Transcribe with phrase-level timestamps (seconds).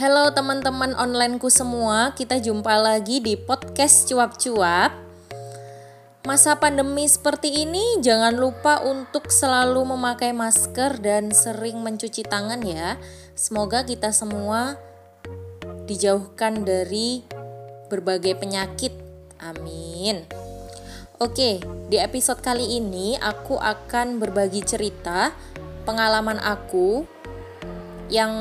[0.00, 4.96] Halo teman-teman onlineku semua, kita jumpa lagi di podcast cuap-cuap.
[6.24, 12.96] Masa pandemi seperti ini jangan lupa untuk selalu memakai masker dan sering mencuci tangan ya.
[13.36, 14.80] Semoga kita semua
[15.84, 17.20] dijauhkan dari
[17.92, 18.96] berbagai penyakit.
[19.36, 20.24] Amin.
[21.20, 21.60] Oke,
[21.92, 25.36] di episode kali ini aku akan berbagi cerita
[25.84, 27.04] pengalaman aku
[28.08, 28.32] yang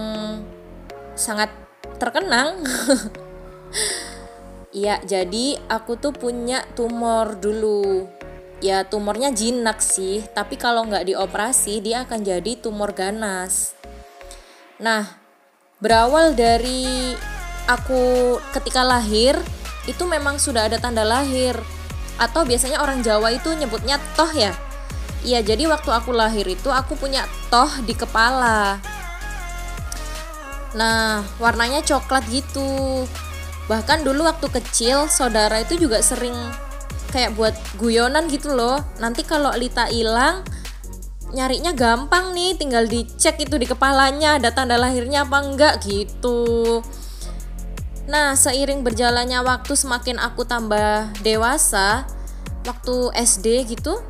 [1.19, 1.51] sangat
[1.99, 2.63] terkenang.
[4.69, 8.05] Iya, jadi aku tuh punya tumor dulu.
[8.61, 13.73] Ya tumornya jinak sih, tapi kalau nggak dioperasi dia akan jadi tumor ganas.
[14.77, 15.09] Nah,
[15.81, 17.17] berawal dari
[17.65, 19.41] aku ketika lahir
[19.89, 21.57] itu memang sudah ada tanda lahir
[22.22, 24.53] atau biasanya orang Jawa itu nyebutnya toh ya.
[25.25, 28.77] Iya, jadi waktu aku lahir itu aku punya toh di kepala.
[30.78, 33.06] Nah, warnanya coklat gitu.
[33.70, 36.34] Bahkan dulu waktu kecil, saudara itu juga sering
[37.09, 38.81] kayak buat guyonan gitu loh.
[39.02, 40.45] Nanti kalau Lita hilang,
[41.34, 46.81] nyarinya gampang nih, tinggal dicek itu di kepalanya ada tanda lahirnya apa enggak gitu.
[48.09, 52.09] Nah, seiring berjalannya waktu semakin aku tambah dewasa,
[52.66, 54.02] waktu SD gitu,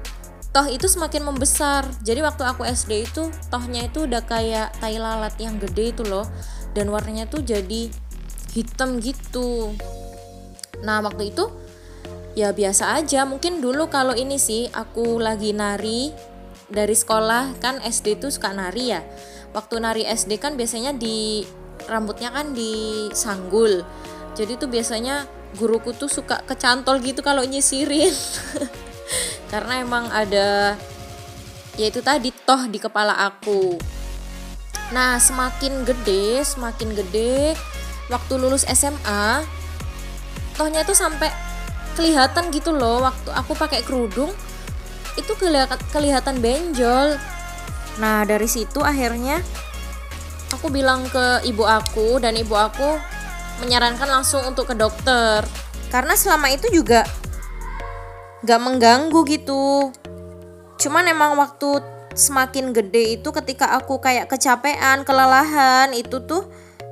[0.50, 1.86] toh itu semakin membesar.
[2.02, 6.26] Jadi waktu aku SD itu tohnya itu udah kayak tai lalat yang gede itu loh.
[6.74, 7.90] Dan warnanya tuh jadi
[8.54, 9.74] hitam gitu.
[10.82, 11.50] Nah waktu itu
[12.34, 13.26] ya biasa aja.
[13.30, 16.14] Mungkin dulu kalau ini sih aku lagi nari
[16.70, 19.02] dari sekolah kan SD tuh suka nari ya.
[19.54, 21.46] Waktu nari SD kan biasanya di
[21.90, 23.86] rambutnya kan disanggul.
[24.38, 25.26] Jadi tuh biasanya
[25.58, 28.14] guruku tuh suka kecantol gitu kalau nyisirin
[29.50, 30.78] karena emang ada
[31.76, 33.78] yaitu tadi toh di kepala aku.
[34.94, 37.54] Nah semakin gede semakin gede
[38.10, 39.46] waktu lulus SMA
[40.58, 41.30] tohnya itu sampai
[41.98, 43.02] kelihatan gitu loh.
[43.06, 44.32] Waktu aku pakai kerudung
[45.18, 45.32] itu
[45.92, 47.18] kelihatan benjol.
[48.00, 49.42] Nah dari situ akhirnya
[50.54, 52.98] aku bilang ke ibu aku dan ibu aku
[53.64, 55.44] menyarankan langsung untuk ke dokter.
[55.90, 57.08] Karena selama itu juga
[58.44, 59.92] gak mengganggu gitu.
[60.80, 61.84] Cuman emang waktu
[62.16, 66.48] semakin gede itu ketika aku kayak kecapean kelelahan itu tuh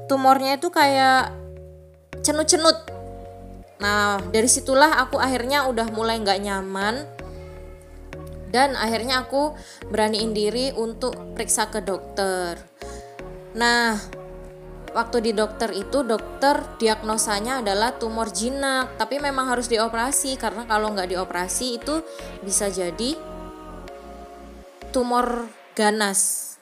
[0.07, 1.31] tumornya itu kayak
[2.23, 2.87] cenut-cenut.
[3.79, 6.95] Nah dari situlah aku akhirnya udah mulai nggak nyaman.
[8.47, 9.59] Dan akhirnya aku
[9.91, 12.55] beraniin diri untuk periksa ke dokter.
[13.51, 13.99] Nah
[14.97, 18.97] waktu di dokter itu dokter diagnosanya adalah tumor jinak.
[18.97, 22.01] Tapi memang harus dioperasi karena kalau nggak dioperasi itu
[22.41, 23.13] bisa jadi
[24.89, 25.45] tumor
[25.77, 26.57] ganas.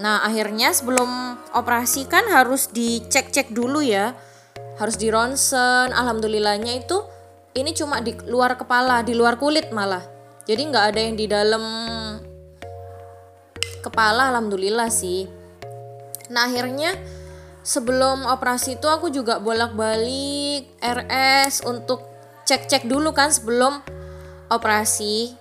[0.00, 4.16] Nah akhirnya sebelum operasi kan harus dicek-cek dulu ya.
[4.80, 7.04] Harus di ronsen alhamdulillahnya itu
[7.52, 10.00] ini cuma di luar kepala di luar kulit malah.
[10.48, 11.64] Jadi nggak ada yang di dalam
[13.84, 15.28] kepala alhamdulillah sih.
[16.32, 16.96] Nah akhirnya
[17.68, 22.00] sebelum operasi itu aku juga bolak-balik RS untuk
[22.48, 23.84] cek-cek dulu kan sebelum
[24.48, 25.36] operasi.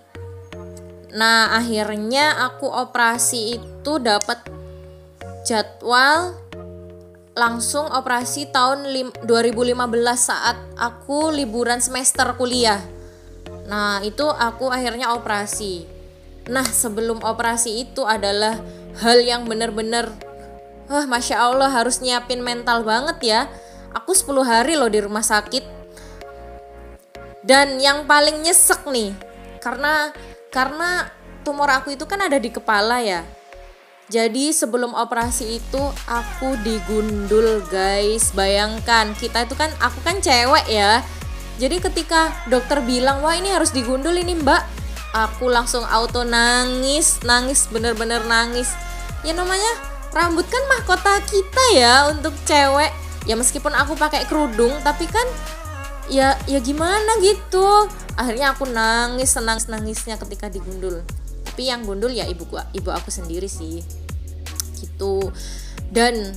[1.16, 4.44] Nah, akhirnya aku operasi itu dapat
[5.48, 6.36] jadwal
[7.32, 8.84] langsung operasi tahun
[9.24, 9.80] 2015
[10.20, 12.84] saat aku liburan semester kuliah.
[13.72, 15.88] Nah, itu aku akhirnya operasi.
[16.52, 18.60] Nah, sebelum operasi itu adalah
[19.00, 20.27] hal yang benar-benar
[20.88, 23.42] Wah, Masya Allah harus nyiapin mental banget ya.
[23.92, 25.64] Aku 10 hari loh di rumah sakit.
[27.44, 29.16] Dan yang paling nyesek nih,
[29.64, 30.12] karena
[30.52, 31.12] karena
[31.48, 33.24] tumor aku itu kan ada di kepala ya.
[34.08, 38.32] Jadi sebelum operasi itu aku digundul guys.
[38.32, 41.04] Bayangkan kita itu kan aku kan cewek ya.
[41.60, 44.64] Jadi ketika dokter bilang wah ini harus digundul ini mbak,
[45.12, 48.72] aku langsung auto nangis, nangis bener-bener nangis.
[49.28, 52.92] Ya namanya rambut kan mahkota kita ya untuk cewek.
[53.28, 55.28] Ya meskipun aku pakai kerudung tapi kan
[56.08, 57.88] ya ya gimana gitu.
[58.16, 61.04] Akhirnya aku nangis senang nangisnya ketika digundul.
[61.44, 63.84] Tapi yang gundul ya ibu gua ibu aku sendiri sih.
[64.80, 65.32] Gitu.
[65.92, 66.36] Dan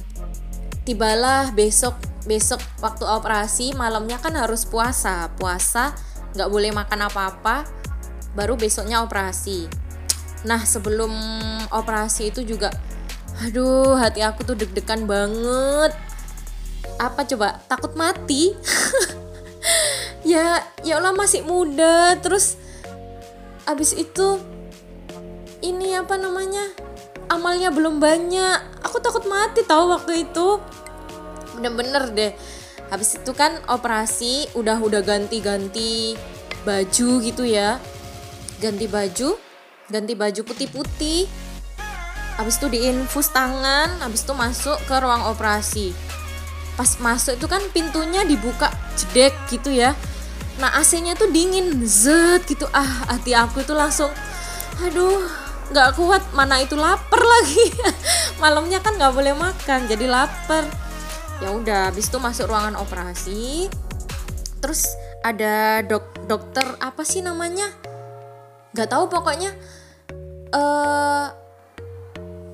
[0.82, 1.94] tibalah besok
[2.26, 5.30] besok waktu operasi malamnya kan harus puasa.
[5.38, 5.94] Puasa
[6.34, 7.64] nggak boleh makan apa-apa
[8.34, 9.66] baru besoknya operasi.
[10.46, 11.12] Nah sebelum
[11.70, 12.72] operasi itu juga
[13.40, 15.92] aduh hati aku tuh deg-degan banget.
[17.00, 17.60] Apa coba?
[17.66, 18.52] Takut mati?
[20.20, 22.12] Ya ya Allah masih muda.
[22.20, 22.60] Terus
[23.64, 24.36] abis itu
[25.64, 26.60] ini apa namanya?
[27.32, 28.84] Amalnya belum banyak.
[28.84, 30.60] Aku takut mati tahu waktu itu.
[31.56, 32.32] Bener-bener deh.
[32.92, 36.20] Habis itu kan operasi udah udah ganti-ganti
[36.68, 37.80] baju gitu ya.
[38.60, 39.40] Ganti baju
[39.90, 41.26] ganti baju putih-putih
[42.40, 45.92] habis itu diinfus tangan habis itu masuk ke ruang operasi.
[46.72, 49.92] Pas masuk itu kan pintunya dibuka jedek gitu ya.
[50.56, 52.64] Nah AC-nya tuh dingin zet gitu.
[52.72, 54.08] Ah hati aku itu langsung
[54.80, 55.20] aduh
[55.68, 57.76] nggak kuat mana itu lapar lagi.
[58.40, 60.64] Malamnya kan nggak boleh makan jadi lapar.
[61.44, 63.68] Ya udah habis itu masuk ruangan operasi.
[64.64, 64.88] Terus
[65.20, 67.68] ada dok dokter apa sih namanya?
[68.72, 69.52] Nggak tahu pokoknya.
[70.50, 71.39] Uh,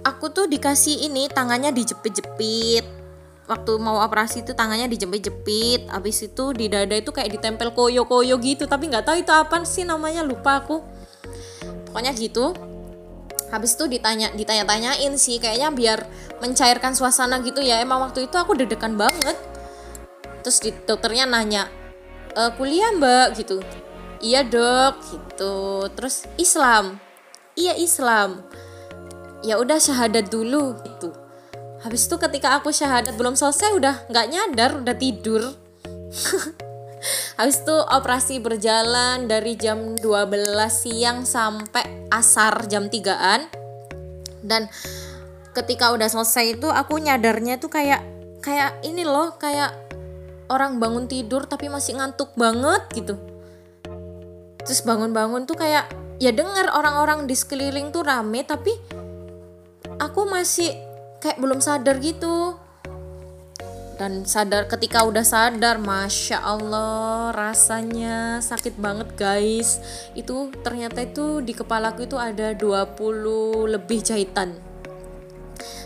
[0.06, 2.86] aku tuh dikasih ini tangannya dijepit-jepit.
[3.46, 5.90] Waktu mau operasi itu tangannya dijepit-jepit.
[5.90, 8.70] Habis itu di dada itu kayak ditempel koyo-koyo gitu.
[8.70, 10.82] Tapi nggak tahu itu apa sih namanya lupa aku.
[11.90, 12.54] Pokoknya gitu.
[13.50, 15.98] Habis itu ditanya ditanya-tanyain sih kayaknya biar
[16.42, 17.82] mencairkan suasana gitu ya.
[17.82, 19.38] Emang waktu itu aku deg-degan banget.
[20.42, 21.70] Terus di, dokternya nanya
[22.34, 23.38] e, kuliah mbak?
[23.38, 23.62] Gitu.
[24.18, 24.94] Iya dok.
[25.06, 25.54] Gitu.
[25.94, 26.98] Terus Islam.
[27.54, 28.42] Iya Islam
[29.44, 31.12] ya udah syahadat dulu gitu
[31.82, 35.42] habis itu ketika aku syahadat belum selesai udah nggak nyadar udah tidur
[37.36, 43.46] Habis itu operasi berjalan dari jam 12 siang sampai asar jam 3-an.
[44.42, 44.66] Dan
[45.52, 48.02] ketika udah selesai itu aku nyadarnya tuh kayak
[48.42, 49.74] kayak ini loh, kayak
[50.48, 53.14] orang bangun tidur tapi masih ngantuk banget gitu.
[54.66, 55.86] Terus bangun-bangun tuh kayak
[56.18, 58.72] ya dengar orang-orang di sekeliling tuh rame tapi
[60.00, 60.76] aku masih
[61.20, 62.56] kayak belum sadar gitu.
[63.96, 69.80] Dan sadar ketika udah sadar masya allah rasanya sakit banget guys.
[70.12, 74.52] Itu ternyata itu di kepalaku itu ada 20 lebih jahitan.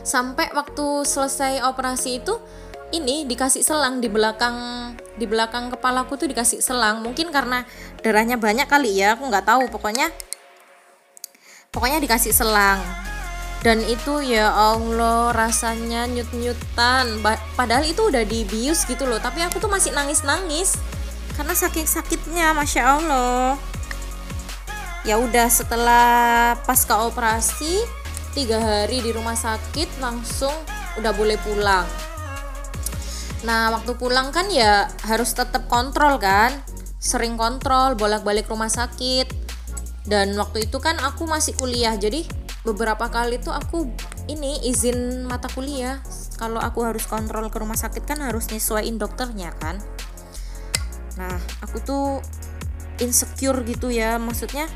[0.02, 2.34] Sampai waktu selesai operasi itu
[2.90, 4.58] ini dikasih selang di belakang
[5.14, 7.06] di belakang kepalaku tuh dikasih selang.
[7.06, 7.62] Mungkin karena
[8.02, 9.70] darahnya banyak kali ya aku nggak tahu.
[9.70, 10.10] Pokoknya
[11.70, 13.09] pokoknya dikasih selang
[13.60, 17.20] dan itu ya Allah rasanya nyut-nyutan.
[17.52, 19.20] Padahal itu udah dibius gitu loh.
[19.20, 20.80] Tapi aku tuh masih nangis-nangis.
[21.36, 23.60] Karena saking sakitnya Masya Allah.
[25.04, 27.84] Ya udah setelah pasca operasi
[28.32, 30.52] tiga hari di rumah sakit langsung
[30.96, 31.84] udah boleh pulang.
[33.44, 36.52] Nah waktu pulang kan ya harus tetap kontrol kan?
[36.96, 39.52] Sering kontrol bolak-balik rumah sakit.
[40.08, 42.24] Dan waktu itu kan aku masih kuliah jadi
[42.60, 43.88] beberapa kali tuh aku
[44.28, 46.00] ini izin mata kuliah.
[46.36, 49.80] Kalau aku harus kontrol ke rumah sakit kan harus nyesuaiin dokternya kan.
[51.16, 52.06] Nah aku tuh
[53.00, 54.20] insecure gitu ya.
[54.20, 54.68] Maksudnya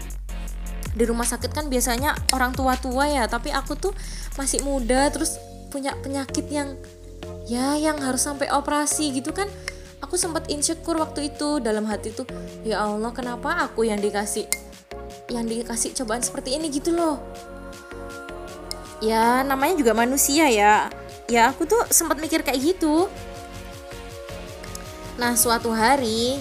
[0.94, 3.92] di rumah sakit kan biasanya orang tua-tua ya tapi aku tuh
[4.38, 5.42] masih muda terus
[5.74, 6.78] punya penyakit yang
[7.50, 9.48] ya yang harus sampai operasi gitu kan.
[10.04, 12.28] Aku sempat insecure waktu itu dalam hati tuh
[12.60, 14.44] ya Allah kenapa aku yang dikasih
[15.32, 16.68] yang dikasih cobaan seperti ini?
[16.68, 17.24] Gitu loh
[19.04, 20.88] ya namanya juga manusia ya.
[21.28, 23.12] Ya aku tuh sempat mikir kayak gitu.
[25.20, 26.40] Nah suatu hari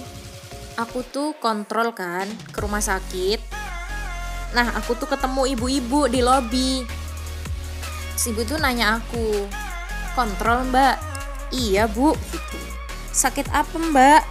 [0.80, 3.40] aku tuh kontrol kan ke rumah sakit.
[4.56, 6.72] Nah aku tuh ketemu ibu-ibu di lobi.
[8.16, 9.44] Si ibu tuh nanya aku
[10.16, 10.96] kontrol mbak?
[11.52, 12.16] Iya bu.
[12.32, 12.58] Gitu.
[13.12, 14.22] Sakit apa mbak?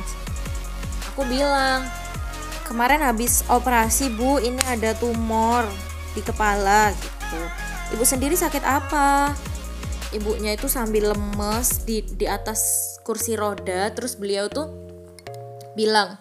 [1.14, 1.86] Aku bilang
[2.66, 4.42] kemarin habis operasi bu.
[4.42, 5.66] Ini ada tumor
[6.18, 6.94] di kepala.
[6.94, 9.36] Gitu ibu sendiri sakit apa?
[10.14, 14.70] Ibunya itu sambil lemes di di atas kursi roda terus beliau tuh
[15.74, 16.16] bilang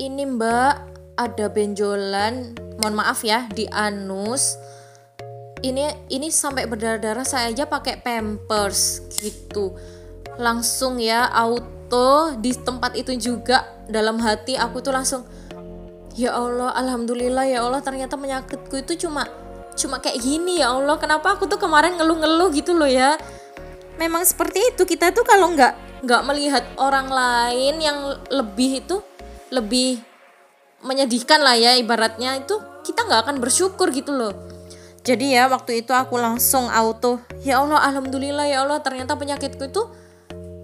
[0.00, 0.74] ini mbak
[1.20, 4.58] ada benjolan mohon maaf ya di anus.
[5.62, 9.78] Ini ini sampai berdarah-darah saya aja pakai pampers gitu.
[10.34, 15.22] Langsung ya auto di tempat itu juga dalam hati aku tuh langsung
[16.18, 19.28] ya Allah alhamdulillah ya Allah ternyata penyakitku itu cuma
[19.78, 23.16] cuma kayak gini ya Allah kenapa aku tuh kemarin ngeluh-ngeluh gitu loh ya?
[23.96, 27.98] Memang seperti itu kita tuh kalau nggak nggak melihat orang lain yang
[28.28, 28.98] lebih itu
[29.52, 30.02] lebih
[30.82, 34.34] menyedihkan lah ya ibaratnya itu kita nggak akan bersyukur gitu loh.
[35.02, 39.82] Jadi ya waktu itu aku langsung auto ya Allah alhamdulillah ya Allah ternyata penyakitku itu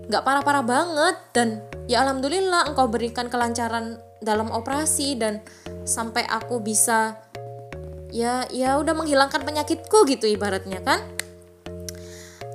[0.09, 1.49] nggak parah-parah banget dan
[1.91, 5.43] ya alhamdulillah engkau berikan kelancaran dalam operasi dan
[5.83, 7.19] sampai aku bisa
[8.09, 11.01] ya ya udah menghilangkan penyakitku gitu ibaratnya kan?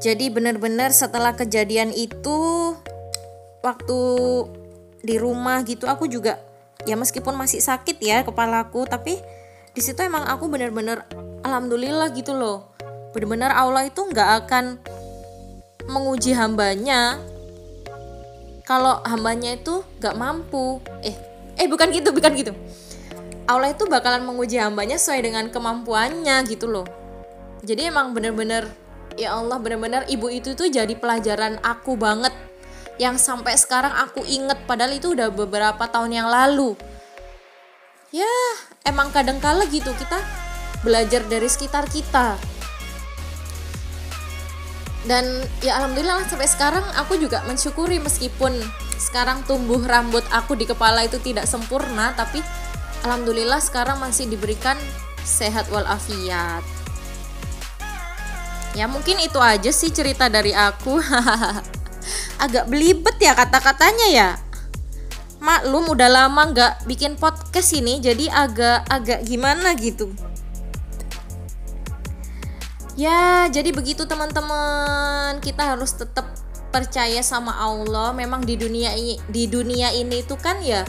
[0.04, 2.72] Jadi benar-benar setelah kejadian itu
[3.64, 4.00] waktu
[5.00, 6.40] di rumah gitu aku juga
[6.84, 9.16] ya meskipun masih sakit ya kepalaku tapi
[9.72, 11.08] di situ emang aku benar-benar
[11.46, 12.74] alhamdulillah gitu loh.
[13.16, 14.82] Benar-benar Allah itu nggak akan
[15.88, 17.20] menguji hambanya
[18.64, 20.80] kalau hambanya itu gak mampu.
[21.04, 21.16] Eh
[21.60, 22.54] eh bukan gitu bukan gitu
[23.44, 26.88] Allah itu bakalan menguji hambanya sesuai dengan kemampuannya gitu loh.
[27.64, 28.72] Jadi emang bener-bener
[29.20, 32.32] ya Allah bener-bener ibu itu tuh jadi pelajaran aku banget.
[32.96, 36.80] Yang sampai sekarang aku inget padahal itu udah beberapa tahun yang lalu.
[38.16, 38.30] Ya
[38.88, 40.24] emang kadang kala gitu kita
[40.86, 42.40] belajar dari sekitar kita.
[45.04, 48.56] Dan ya alhamdulillah sampai sekarang aku juga mensyukuri meskipun
[48.96, 52.40] sekarang tumbuh rambut aku di kepala itu tidak sempurna tapi
[53.04, 54.80] alhamdulillah sekarang masih diberikan
[55.24, 56.64] sehat walafiat
[58.74, 60.98] ya mungkin itu aja sih cerita dari aku
[62.44, 64.30] agak belibet ya kata-katanya ya
[65.44, 70.10] maklum udah lama nggak bikin podcast ini jadi agak agak gimana gitu
[72.94, 75.42] Ya, jadi begitu teman-teman.
[75.42, 76.30] Kita harus tetap
[76.70, 78.14] percaya sama Allah.
[78.14, 80.86] Memang di dunia ini di dunia ini itu kan ya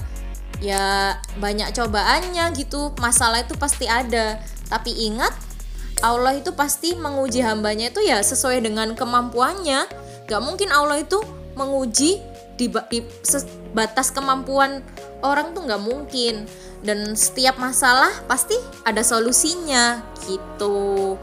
[0.58, 2.92] ya banyak cobaannya gitu.
[3.00, 4.38] Masalah itu pasti ada.
[4.70, 5.32] Tapi ingat
[6.02, 9.86] Allah itu pasti menguji hambanya itu ya sesuai dengan kemampuannya.
[10.26, 11.20] Gak mungkin Allah itu
[11.54, 12.18] menguji
[12.54, 12.98] di, di
[13.74, 14.82] batas kemampuan
[15.22, 16.46] orang tuh nggak mungkin.
[16.84, 21.16] Dan setiap masalah pasti ada solusinya gitu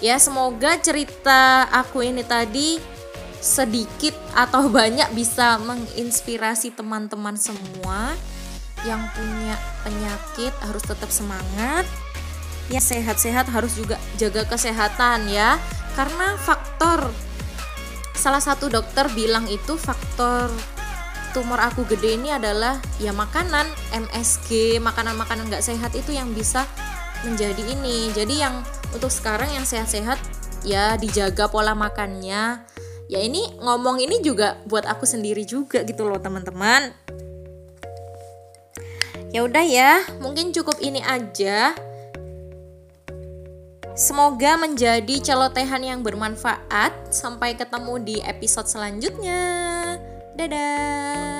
[0.00, 2.80] ya semoga cerita aku ini tadi
[3.40, 8.12] sedikit atau banyak bisa menginspirasi teman-teman semua
[8.84, 11.84] yang punya penyakit harus tetap semangat.
[12.70, 15.58] Ya sehat-sehat harus juga jaga kesehatan ya.
[15.98, 17.10] Karena faktor
[18.14, 20.52] salah satu dokter bilang itu faktor
[21.32, 26.68] tumor aku gede ini adalah ya makanan MSG makanan-makanan nggak sehat itu yang bisa
[27.26, 28.12] menjadi ini.
[28.14, 28.62] Jadi yang
[28.94, 30.20] untuk sekarang yang sehat-sehat
[30.62, 32.69] ya dijaga pola makannya
[33.10, 36.94] ya ini ngomong ini juga buat aku sendiri juga gitu loh teman-teman
[39.34, 41.74] ya udah ya mungkin cukup ini aja
[44.00, 47.12] Semoga menjadi celotehan yang bermanfaat.
[47.12, 49.44] Sampai ketemu di episode selanjutnya.
[50.40, 51.39] Dadah.